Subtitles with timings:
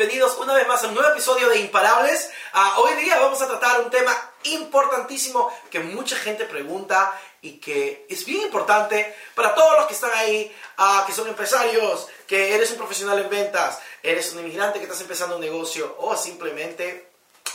[0.00, 2.30] Bienvenidos una vez más a un nuevo episodio de Imparables.
[2.54, 8.06] Uh, hoy día vamos a tratar un tema importantísimo que mucha gente pregunta y que
[8.08, 12.70] es bien importante para todos los que están ahí, uh, que son empresarios, que eres
[12.70, 17.10] un profesional en ventas, eres un inmigrante que estás empezando un negocio o simplemente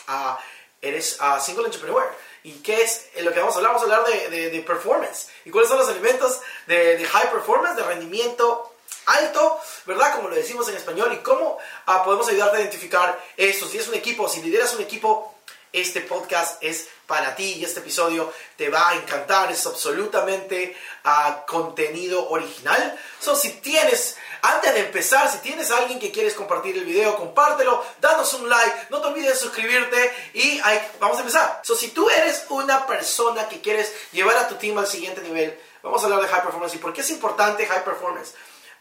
[0.07, 0.35] uh,
[0.79, 2.15] eres single entrepreneur.
[2.43, 3.73] ¿Y qué es lo que vamos a hablar?
[3.73, 5.29] Vamos a hablar de, de, de performance.
[5.45, 8.74] ¿Y cuáles son los elementos de, de high performance, de rendimiento
[9.05, 10.15] alto, ¿verdad?
[10.15, 13.67] Como lo decimos en español, y cómo uh, podemos ayudarte a identificar esto.
[13.67, 15.35] Si es un equipo, si lideras un equipo,
[15.75, 19.51] este podcast es para ti y este episodio te va a encantar.
[19.51, 22.97] Es absolutamente uh, contenido original.
[23.19, 27.17] So, si tienes, antes de empezar, si tienes a alguien que quieres compartir el video,
[27.17, 30.61] compártelo, danos un like, no te olvides de suscribirte y
[30.99, 31.61] vamos a empezar.
[31.63, 35.59] So, si tú eres una persona que quieres llevar a tu team al siguiente nivel,
[35.83, 38.33] vamos a hablar de high performance y por qué es importante high performance.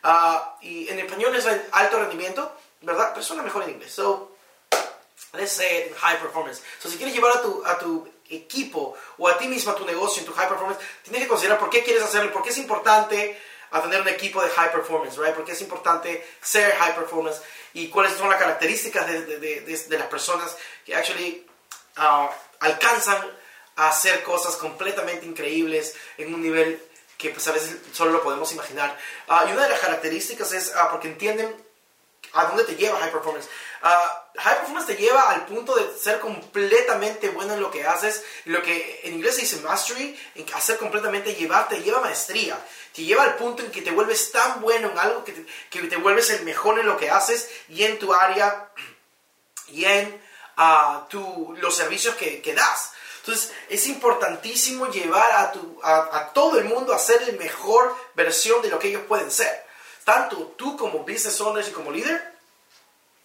[0.05, 2.53] Uh, y en español es alto rendimiento,
[2.83, 3.11] ¿verdad?
[3.15, 3.95] Pero suena mejor en inglés.
[3.95, 4.37] So,
[5.33, 6.63] let's say high performance.
[6.79, 9.85] So, si quieres llevar a tu, a tu equipo o a ti mismo, a tu
[9.87, 12.59] negocio, en tu high performance, tienes que considerar por qué quieres hacerlo, por qué es
[12.59, 13.41] importante
[13.83, 15.35] tener un equipo de high performance, right?
[15.35, 17.41] Por qué es importante ser high performance
[17.73, 21.45] y cuáles son las características de, de, de, de las personas que actually
[21.99, 22.29] uh,
[22.61, 23.19] alcanzan
[23.77, 26.81] a hacer cosas completamente increíbles en un nivel
[27.19, 28.97] que pues a veces solo lo podemos imaginar.
[29.29, 31.55] Uh, y una de las características es uh, porque entienden
[32.33, 33.49] a dónde te lleva High Performance.
[33.83, 38.25] Uh, high Performance te lleva al punto de ser completamente bueno en lo que haces,
[38.47, 42.59] lo que en inglés se dice mastery, en hacer completamente llevar, te lleva maestría,
[42.93, 45.83] te lleva al punto en que te vuelves tan bueno en algo que te, que
[45.87, 48.71] te vuelves el mejor en lo que haces y en tu área
[49.69, 50.23] y en
[51.09, 52.94] tu, los servicios que, que das.
[53.27, 58.61] Entonces es importantísimo llevar a, tu, a, todo el mundo a ser la mejor versión
[58.61, 59.65] de lo que ellos pueden ser.
[60.05, 62.35] Tanto tú como business owner y como líder,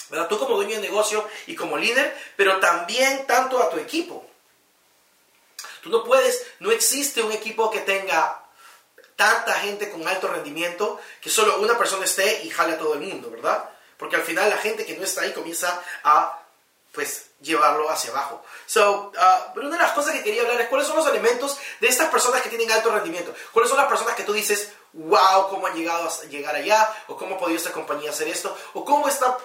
[0.09, 0.29] ¿verdad?
[0.29, 4.25] tú como dueño de negocio y como líder, pero también tanto a tu equipo.
[5.83, 8.41] Tú no puedes, no existe un equipo que tenga
[9.17, 13.01] tanta gente con alto rendimiento que solo una persona esté y jale a todo el
[13.01, 13.69] mundo, ¿verdad?
[13.97, 16.41] Porque al final la gente que no está ahí comienza a
[16.91, 18.43] pues llevarlo hacia abajo.
[18.65, 21.57] So, uh, pero una de las cosas que quería hablar es cuáles son los elementos
[21.79, 23.33] de estas personas que tienen alto rendimiento.
[23.53, 26.93] ¿Cuáles son las personas que tú dices, wow, cómo han llegado a llegar allá?
[27.07, 28.55] ¿O cómo ha podido esta compañía hacer esto?
[28.73, 29.37] ¿O cómo esta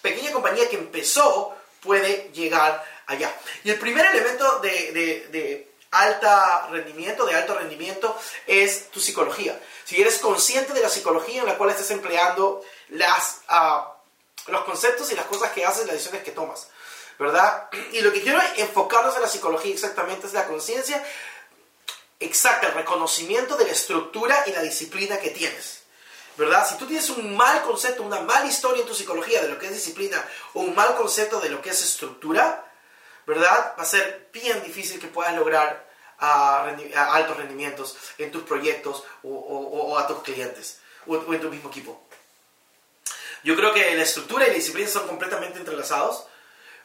[0.00, 3.34] pequeña compañía que empezó puede llegar allá?
[3.64, 8.16] Y el primer elemento de, de, de alta rendimiento, de alto rendimiento,
[8.46, 9.60] es tu psicología.
[9.84, 13.40] Si eres consciente de la psicología en la cual estás empleando las...
[13.50, 13.97] Uh,
[14.50, 16.68] los conceptos y las cosas que haces, las decisiones que tomas,
[17.18, 17.68] ¿verdad?
[17.92, 21.04] Y lo que quiero enfocarnos en la psicología exactamente es la conciencia
[22.20, 25.82] exacta, el reconocimiento de la estructura y la disciplina que tienes.
[26.36, 26.68] ¿Verdad?
[26.68, 29.66] Si tú tienes un mal concepto, una mala historia en tu psicología de lo que
[29.66, 32.64] es disciplina o un mal concepto de lo que es estructura,
[33.26, 33.74] ¿verdad?
[33.76, 35.88] Va a ser bien difícil que puedas lograr
[36.64, 41.70] rendi uh, altos rendimientos en tus proyectos o, a tus clientes o en tu mismo
[41.70, 42.07] equipo.
[43.44, 46.26] Yo creo que la estructura y la disciplina son completamente entrelazados,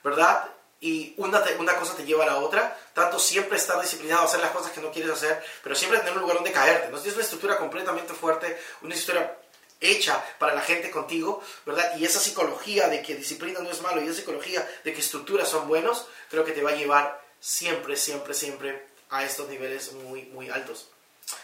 [0.03, 0.49] ¿verdad?
[0.79, 2.77] Y una, te, una cosa te lleva a la otra.
[2.93, 6.21] Tanto siempre estar disciplinado, hacer las cosas que no quieres hacer, pero siempre tener un
[6.21, 6.89] lugar donde caerte.
[6.89, 9.39] No tienes una estructura completamente fuerte, una estructura
[9.79, 11.97] hecha para la gente contigo, ¿verdad?
[11.97, 15.49] Y esa psicología de que disciplina no es malo y esa psicología de que estructuras
[15.49, 20.23] son buenos, creo que te va a llevar siempre, siempre, siempre a estos niveles muy,
[20.25, 20.89] muy altos.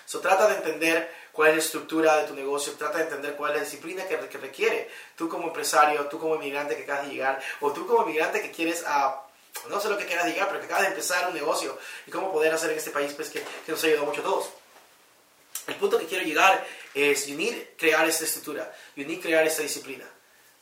[0.06, 3.52] So, trata de entender cuál es la estructura de tu negocio, trata de entender cuál
[3.52, 4.90] es la disciplina que, que requiere.
[5.16, 8.52] Tú como empresario, tú como inmigrante que acabas de llegar, o tú como inmigrante que
[8.52, 9.24] quieres a...
[9.70, 12.30] No sé lo que quieras llegar, pero que acabas de empezar un negocio y cómo
[12.34, 14.50] poder hacer en este país pues, que, que nos ayudado mucho a todos.
[15.66, 20.04] El punto que quiero llegar es, need crear esta estructura, need crear esta disciplina,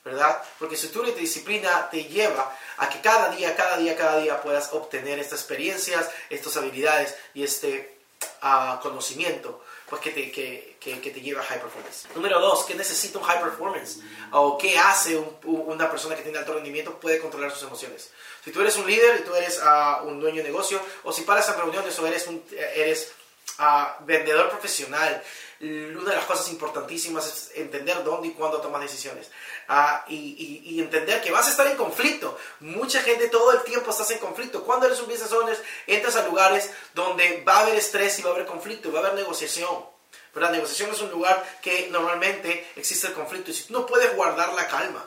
[0.05, 0.43] ¿verdad?
[0.59, 4.71] Porque estructura y disciplina te lleva a que cada día, cada día, cada día puedas
[4.73, 7.97] obtener estas experiencias, estas habilidades y este
[8.43, 12.07] uh, conocimiento pues que te, que, que, que, te lleva a high performance.
[12.13, 13.99] Número dos, ¿qué necesita un high performance?
[14.31, 16.99] ¿O qué hace un, una persona que tiene alto rendimiento?
[16.99, 18.11] Puede controlar sus emociones.
[18.43, 21.21] Si tú eres un líder y tú eres uh, un dueño de negocio, o si
[21.21, 23.13] paras en reuniones o eres, un, eres
[23.59, 25.23] ah, vendedor profesional,
[25.59, 29.29] una de las cosas importantísimas es entender dónde y cuándo tomas decisiones.
[29.67, 32.37] Ah, y, entender que vas a estar en conflicto.
[32.59, 34.63] Mucha gente todo el tiempo estás en conflicto.
[34.63, 38.29] Cuando eres un business owner, entras a lugares donde va a haber estrés y va
[38.29, 39.97] a haber conflicto, va a haber negociación.
[40.35, 44.53] La negociación es un lugar que normalmente existe el conflicto y si no puedes guardar
[44.53, 45.03] la calma,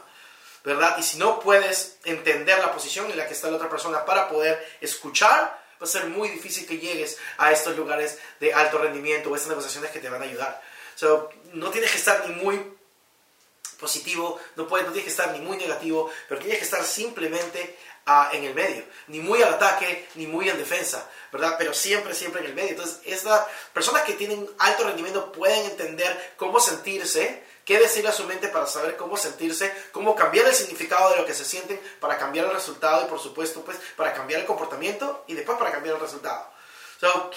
[0.65, 0.97] ¿verdad?
[0.99, 4.29] Y si no puedes entender la posición en la que está la otra persona para
[4.29, 9.31] poder escuchar, va a ser muy difícil que llegues a estos lugares de alto rendimiento
[9.31, 10.63] o estas negociaciones que te van a ayudar.
[10.95, 12.61] So, no tienes que estar ni muy
[13.79, 17.79] positivo, no, puedes, no tienes que estar ni muy negativo, pero tienes que estar simplemente
[18.33, 21.57] en el medio, ni muy al ataque, ni muy en defensa, ¿verdad?
[21.59, 22.71] Pero siempre, siempre en el medio.
[22.71, 28.25] Entonces, estas personas que tienen alto rendimiento pueden entender cómo sentirse, qué decirle a su
[28.25, 32.19] mente para saber cómo sentirse, cómo cambiar el significado de lo que se sienten para
[32.19, 35.95] cambiar el resultado y por supuesto pues para cambiar el comportamiento y después para cambiar
[35.95, 36.51] el resultado.
[37.01, 37.31] So,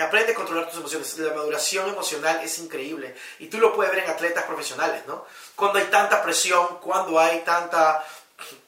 [0.00, 1.18] aprende a controlar tus emociones.
[1.18, 5.24] La maduración emocional es increíble y tú lo puedes ver en atletas profesionales, ¿no?
[5.56, 8.04] Cuando hay tanta presión, cuando hay tanta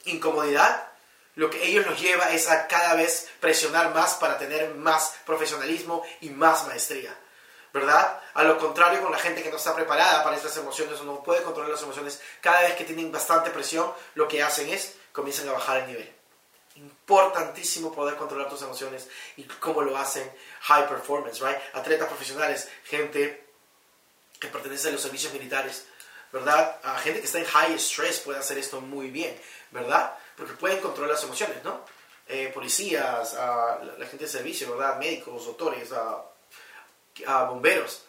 [0.05, 0.87] incomodidad,
[1.35, 6.03] lo que ellos los lleva es a cada vez presionar más para tener más profesionalismo
[6.21, 7.15] y más maestría.
[7.75, 8.21] ¿verdad?
[8.35, 11.21] A lo contrario con la gente que no está preparada para estas emociones o no
[11.21, 15.49] puede controlar las emociones, cada vez que tienen bastante presión, lo que hacen es comienzan
[15.49, 16.09] a bajar el nivel.
[16.75, 20.31] Importantísimo poder controlar tus emociones y cómo lo hacen
[20.61, 21.57] high performance, right?
[21.73, 23.45] Atletas profesionales, gente
[24.39, 25.85] que pertenece a los servicios militares,
[26.35, 26.81] ¿verdad?
[26.83, 29.39] A gente que está en high stress puede hacer esto muy bien,
[29.71, 30.17] ¿verdad?
[30.35, 31.79] Porque pueden controlar las emociones, ¿no?
[32.27, 34.99] Eh, policías, la, gente de servicio, ¿verdad?
[34.99, 38.03] Médicos, doctores, a bomberos.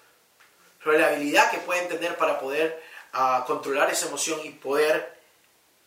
[0.83, 2.83] Pero la habilidad que pueden tener para poder
[3.47, 5.21] controlar esa emoción y poder,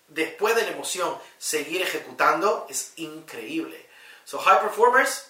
[0.08, 3.86] después de la emoción, seguir ejecutando es increíble.
[4.24, 5.30] So, high performers,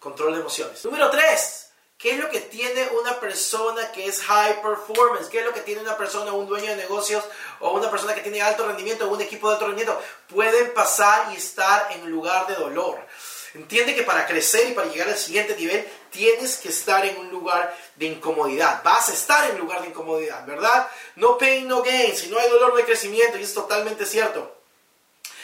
[0.00, 0.84] control de emociones.
[0.84, 1.67] Número 3.
[1.98, 5.28] ¿Qué es lo que tiene una persona que es high performance?
[5.28, 7.24] ¿Qué es lo que tiene una persona, un dueño de negocios
[7.58, 10.00] o una persona que tiene alto rendimiento o un equipo de alto rendimiento?
[10.28, 13.04] Pueden pasar y estar en lugar de dolor.
[13.52, 17.30] Entiende que para crecer y para llegar al siguiente nivel tienes que estar en un
[17.30, 18.80] lugar de incomodidad.
[18.84, 20.88] Vas a estar en lugar de incomodidad, ¿verdad?
[21.16, 22.16] No pain, no gain.
[22.16, 23.38] Si no hay dolor, no hay crecimiento.
[23.38, 24.56] Y es totalmente cierto.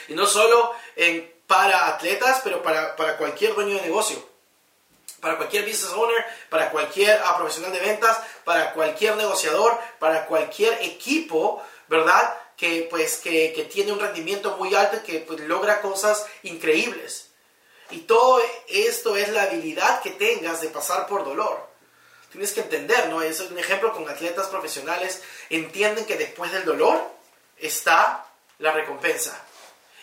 [0.07, 4.34] Y no solo en, para atletas, pero para, para cualquier dueño de negocio
[5.19, 10.73] para cualquier business owner, para cualquier ah, profesional de ventas, para cualquier negociador, para cualquier
[10.83, 12.37] equipo, ¿verdad?
[12.55, 17.29] Que, pues, que, que tiene un rendimiento muy alto y que pues, logra cosas increíbles.
[17.91, 21.67] Y todo esto es la habilidad que tengas de pasar por dolor.
[22.31, 23.21] Tienes que entender, ¿no?
[23.21, 25.21] Es un ejemplo con atletas profesionales.
[25.49, 27.01] Entienden que después del dolor
[27.57, 28.25] está
[28.57, 29.41] la recompensa.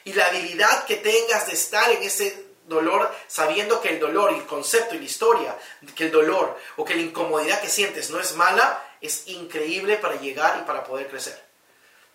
[0.05, 4.47] Y la habilidad que tengas de estar en ese dolor, sabiendo que el dolor, el
[4.47, 5.59] concepto y la historia,
[5.95, 10.17] que el dolor o que la incomodidad que sientes no es mala, es increíble para
[10.17, 11.41] llegar y para poder crecer.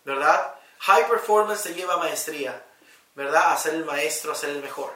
[0.05, 0.55] ¿Verdad?
[0.79, 2.63] High performance te lleva a maestría,
[3.15, 3.51] ¿verdad?
[3.51, 4.91] A ser el maestro, a ser el mejor.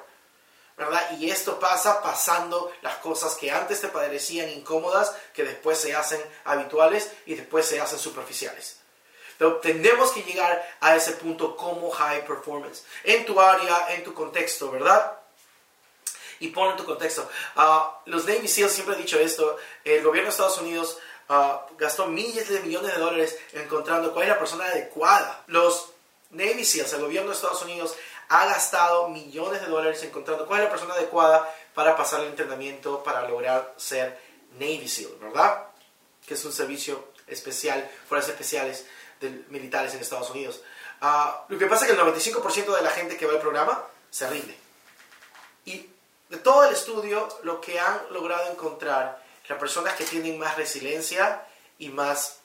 [0.77, 1.11] ¿verdad?
[1.19, 6.21] Y esto pasa pasando las cosas que antes te parecían incómodas, que después se hacen
[6.43, 8.77] habituales y después se hacen superficiales.
[9.37, 14.13] Pero tenemos que llegar a ese punto como high performance, en tu área, en tu
[14.13, 15.20] contexto, ¿verdad?
[16.41, 17.29] Y pon en tu contexto.
[17.55, 20.97] Ah, los Navy SEALs siempre han dicho esto, el gobierno de Estados Unidos
[21.29, 25.43] ah, gastó miles de millones de dólares encontrando cuál es la persona adecuada.
[25.47, 25.91] Los
[26.31, 27.95] Navy SEALs, el gobierno de Estados Unidos,
[28.29, 33.03] ha gastado millones de dólares encontrando cuál es la persona adecuada para pasar el entrenamiento
[33.03, 34.19] para lograr ser
[34.53, 35.67] Navy SEAL, ¿verdad?
[36.25, 38.85] Que es un servicio especial, fuerzas especiales
[39.19, 40.61] de militares en Estados Unidos.
[41.01, 43.83] Ah, lo que pasa es que el 95% de la gente que va al programa
[44.09, 44.55] se rinde.
[45.65, 45.89] Y
[46.31, 51.45] de todo el estudio, lo que han logrado encontrar, las personas que tienen más resiliencia
[51.77, 52.39] y más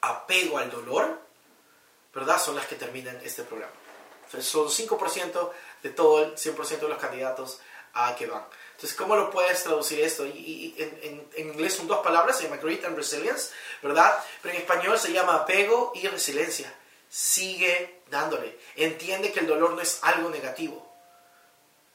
[0.00, 1.20] apego al dolor,
[2.12, 2.40] ¿verdad?
[2.40, 3.82] Son las que terminan este programa
[4.40, 5.50] son 5%
[5.82, 7.60] de todo el 100% de los candidatos
[7.92, 8.44] a que van.
[8.74, 10.24] Entonces, ¿cómo lo puedes traducir esto?
[10.24, 13.50] En, inglés son dos palabras, se llama grit and resilience,
[13.82, 14.18] ¿verdad?
[14.40, 16.72] Pero en español se llama apego y resiliencia.
[17.10, 18.58] Sigue dándole.
[18.76, 20.91] Entiende que el dolor no es algo negativo.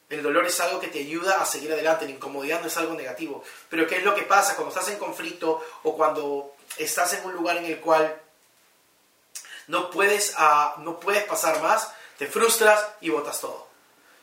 [0.10, 2.06] El dolor es algo que te ayuda a seguir adelante.
[2.06, 3.44] La incomodidad no es algo negativo.
[3.70, 7.34] Pero ¿qué es lo que pasa cuando estás en conflicto o cuando estás en un
[7.34, 8.22] lugar en el cual
[9.68, 11.90] no puedes, uh, no puedes pasar más?
[12.18, 13.68] te frustras y botas todo.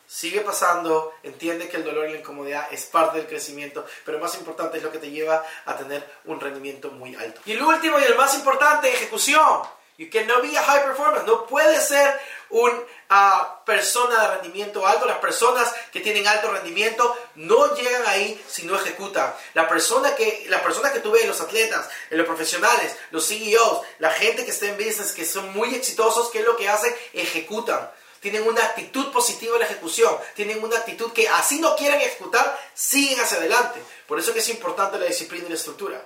[0.06, 4.34] Sigue pasando, entiende que el dolor y la incomodidad es parte del crecimiento, pero más
[4.36, 7.40] importante es lo que te lleva a tener un rendimiento muy alto.
[7.46, 9.62] Y el último y el más importante, ejecución.
[9.96, 11.24] You cannot be a high performer.
[11.24, 12.20] No puede ser
[12.62, 15.06] una ah, persona de rendimiento alto.
[15.06, 19.34] Las personas que tienen alto rendimiento no llegan ahí si no ejecutan.
[19.54, 24.10] La persona que, la persona que tú ves, los atletas, los profesionales, los CEOs, la
[24.10, 26.94] gente que está en business, que son muy exitosos, ¿qué es lo que hacen?
[27.12, 27.90] Ejecutan.
[28.20, 30.16] Tienen una actitud positiva en la ejecución.
[30.34, 33.82] Tienen una actitud que así no quieren ejecutar, siguen hacia adelante.
[34.06, 36.02] Por eso que es importante la disciplina y la estructura.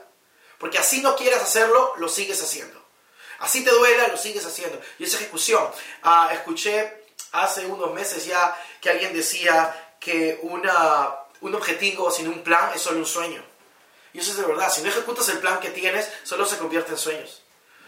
[0.59, 2.88] Porque así no quieras hacerlo, lo sigues haciendo.
[3.38, 4.80] Así te duela, lo sigues haciendo.
[4.99, 5.64] Y esa ejecución.
[6.02, 12.42] Ah, escuché hace unos meses ya que alguien decía que una, un objetivo sin un
[12.42, 13.42] plan es solo un sueño.
[14.12, 14.73] Y eso es de verdad.
[14.73, 17.42] Si no ejecutas el plan que tienes, solo se convierte en sueños.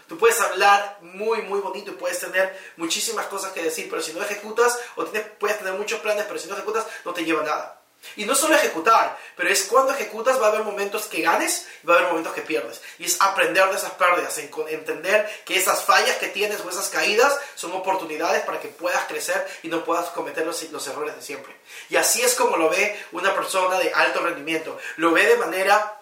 [0.07, 4.13] Tú puedes hablar muy, muy bonito y puedes tener muchísimas cosas que decir, pero si
[4.13, 7.43] no ejecutas, o tienes, puedes tener muchos planes, pero si no ejecutas, no te lleva
[7.43, 7.80] nada.
[8.15, 11.87] Y no solo ejecutar, pero es cuando ejecutas va a haber momentos que ganes y
[11.87, 12.81] va a haber momentos que pierdes.
[12.99, 17.37] Y es aprender de esas pérdidas, entender que esas fallas que tienes o esas caídas
[17.55, 21.55] son oportunidades para que puedas crecer y no puedas cometer los, errores de siempre.
[21.89, 24.77] Y así es como lo ve una persona de alto rendimiento.
[24.97, 25.99] Lo ve de manera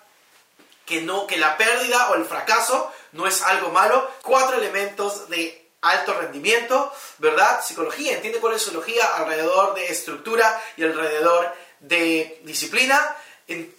[0.86, 4.10] que, no, que la pérdida o el fracaso no es algo malo.
[4.24, 7.64] Cuatro elementos de alto rendimiento, ¿verdad?
[7.64, 13.16] Psicología, entiende cuál es psicología alrededor de estructura y alrededor de disciplina,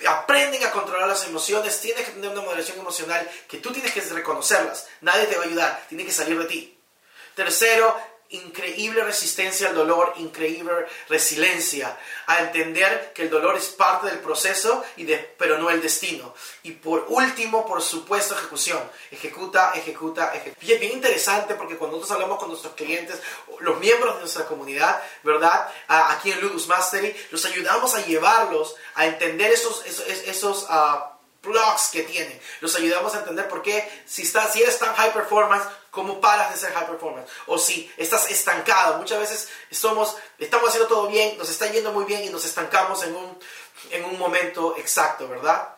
[0.09, 4.00] aprenden a controlar las emociones, tienes que tener una moderación emocional que tú tienes que
[4.00, 6.78] reconocerlas, nadie te va a ayudar, tiene que salir de ti.
[7.35, 7.97] Tercero,
[8.30, 11.96] increíble resistencia al dolor, increíble resiliencia,
[12.26, 16.34] a entender que el dolor es parte del proceso, y de, pero no el destino.
[16.62, 18.80] Y por último, por supuesto, ejecución.
[19.10, 20.64] Ejecuta, ejecuta, ejecuta.
[20.64, 23.20] Y es bien interesante porque cuando nosotros hablamos con nuestros clientes,
[23.58, 25.68] los miembros de nuestra comunidad, ¿verdad?
[25.88, 31.88] Aquí en Ludus Mastery, los ayudamos a llevarlos a entender esos, esos, esos uh, blocks
[31.90, 32.38] que tienen.
[32.61, 36.52] Los ayudamos a entender por qué, si, estás, si eres tan high performance, cómo paras
[36.52, 37.30] de ser high performance.
[37.47, 38.99] O si estás estancado.
[38.99, 43.02] Muchas veces somos, estamos haciendo todo bien, nos está yendo muy bien y nos estancamos
[43.04, 43.38] en un,
[43.90, 45.76] en un momento exacto, ¿verdad?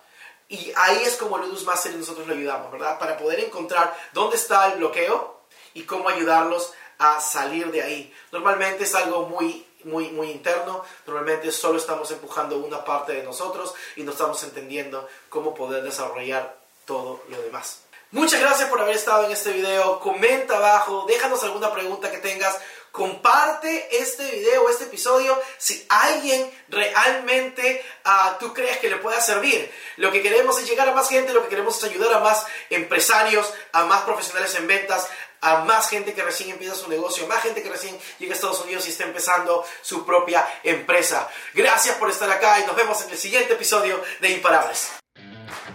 [0.49, 2.99] Y ahí es como Ludus Master y nosotros lo ayudamos, ¿verdad?
[2.99, 5.40] Para poder encontrar dónde está el bloqueo
[5.73, 8.14] y cómo ayudarlos a salir de ahí.
[8.31, 10.84] Normalmente es algo muy muy, muy interno.
[11.06, 16.56] Normalmente solo estamos empujando una parte de nosotros y no estamos entendiendo cómo poder desarrollar
[16.84, 17.82] todo lo demás.
[18.10, 19.98] Muchas gracias por haber estado en este video.
[19.98, 22.58] Comenta abajo, déjanos alguna pregunta que tengas.
[22.92, 29.72] Comparte este video, este episodio, si alguien realmente uh, tú crees que le pueda servir.
[29.96, 32.44] Lo que queremos es llegar a más gente, lo que queremos es ayudar a más
[32.68, 35.08] empresarios, a más profesionales en ventas,
[35.40, 38.61] a más gente que recién empieza su negocio, más gente que recién llega a Estados
[38.61, 41.30] Unidos y está empezando su propia empresa.
[41.54, 44.90] Gracias por estar acá y nos vemos en el siguiente episodio de Imparables.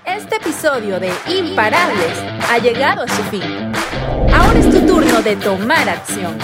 [0.06, 3.74] Este episodio de Imparables ha llegado a su fin.
[4.32, 6.38] Ahora es tu turno de tomar acción.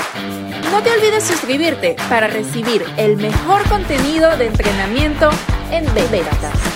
[0.74, 5.30] No te olvides suscribirte para recibir el mejor contenido de entrenamiento
[5.70, 6.73] en ventas.